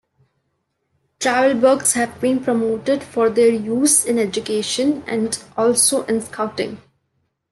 [1.19, 6.79] Travel bugs have been promoted for their use in education, and also in Scouting.